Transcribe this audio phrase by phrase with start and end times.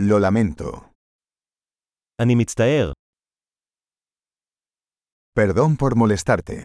[0.00, 0.90] Lo lamento.
[2.22, 2.92] אני מצטער.
[5.38, 6.62] Perdón por molestarte.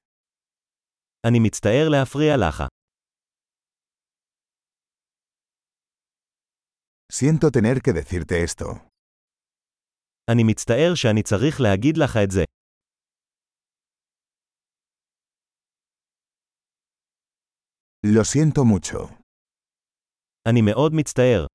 [1.27, 2.63] אני מצטער להפריע לך.
[7.13, 8.91] Siento tener que decirte esto.
[10.31, 12.43] אני מצטער שאני צריך להגיד לך את זה.
[18.05, 19.21] Lo siento mucho.
[20.49, 21.45] אני מאוד מצטער.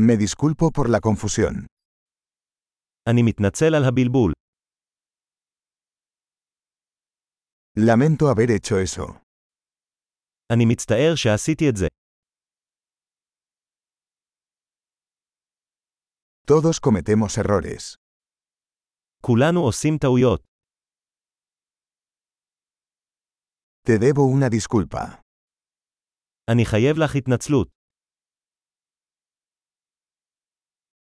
[0.00, 1.66] Me disculpo por la confusión.
[3.08, 4.32] אני מתנצל על הבלבול.
[7.78, 9.18] Lamento haber hecho eso.
[10.52, 11.86] אני מצטער שעשיתי את זה.
[16.50, 17.96] Todos cometemos errores.
[19.22, 20.42] כולנו עושים טעויות.
[23.86, 25.22] Te debo una disculpa.
[26.50, 27.77] אני חייב לך התנצלות.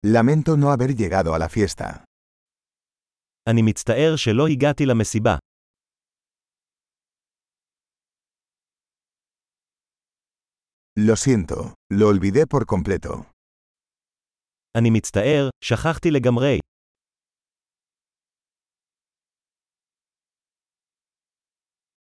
[0.06, 2.04] Lamento no haber llegado a la fiesta.
[3.48, 5.36] אני מצטער שלא הגעתי למסיבה.
[10.96, 13.24] Lo siento, lo olvidé por completo.
[14.78, 16.58] אני מצטער, שכחתי לגמרי.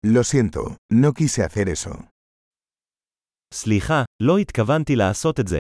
[0.07, 2.09] Lo siento, no quise hacer eso.
[3.55, 5.59] סליחה, לא התכוונתי לעשות את זה.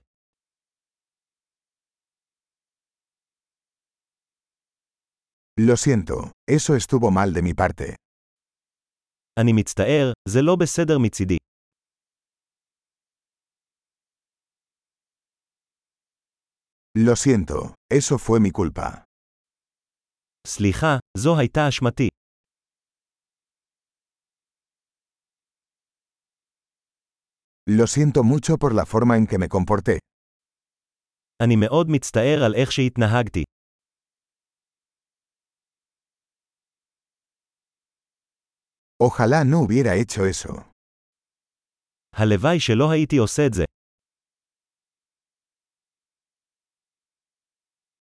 [5.60, 7.94] Lo siento, eso estuvo mal de mi parte.
[9.40, 11.36] אני מצטער, זה לא בסדר מצידי.
[16.98, 19.04] Lo siento, eso fue mi culpa.
[20.46, 22.08] סליחה, זו הייתה אשמתי.
[27.70, 29.98] Lo siento mucho por la forma en que me comporté.
[31.42, 33.44] אני מאוד מצטער על איך שהתנהגתי.
[39.02, 40.70] Ojalá no hubiera hecho eso.
[42.12, 43.64] הלוואי שלא הייתי עושה את זה.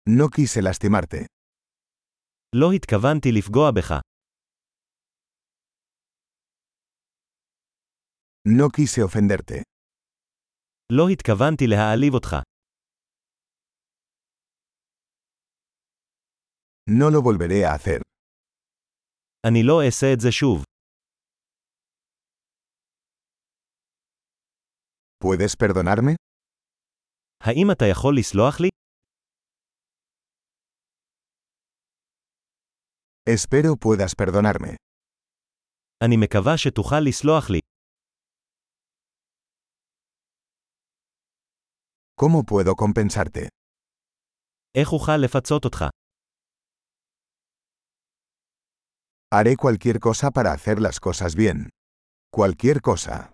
[0.09, 1.27] No quise lastimarte.
[2.57, 3.93] לא התכוונתי לפגוע בך.
[8.49, 9.63] No quise ofenderte.
[10.93, 12.37] לא התכוונתי להעליב אותך.
[16.91, 18.01] No lo volveré a hacer.
[19.47, 20.65] אני לא אעשה את זה שוב.
[25.25, 26.15] ¿Puedes perdonarme?
[27.41, 28.69] האם אתה יכול לסלוח לי?
[33.31, 34.75] Espero puedas perdonarme.
[36.05, 37.59] אני מקווה שתוכל לסלוח לי.
[42.21, 43.49] ¿Cómo puedo compensarte?
[44.77, 45.85] איך אוכל לפצות אותך?
[49.35, 51.69] Haré cualquier cosa para hacer las cosas bien.
[52.31, 53.33] Cualquier cosa.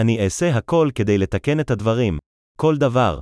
[0.00, 2.18] אני אעשה הכל כדי לתקן את הדברים.
[2.56, 3.18] כל דבר.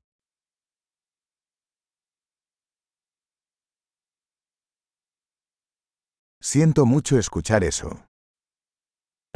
[6.42, 7.96] Siento mucho escuchar eso.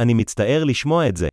[0.00, 1.28] אני מצטער לשמוע את זה.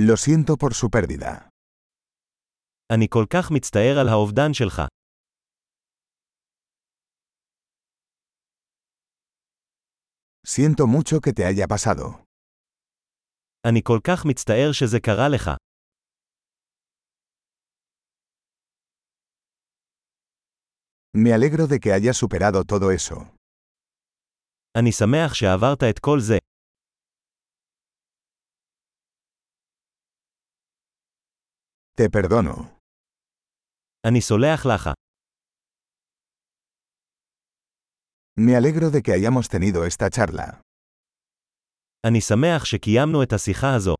[0.00, 1.48] Lo siento por su pérdida.
[2.92, 4.82] אני כל כך מצטער על האובדן שלך.
[10.48, 12.24] Siento mucho que te haya pasado.
[13.66, 15.50] אני כל כך מצטער שזה קרה לך.
[21.16, 23.34] Me alegro de que hayas superado todo eso.
[24.78, 26.38] אני שמח שעברת את כל זה.
[32.00, 32.80] Te perdono.
[34.06, 34.90] אני סולח לך.
[38.38, 40.60] Me alegro de que hayamos tenido esta charla.
[42.06, 43.94] אני שמח שקיימנו את השיחה הזו.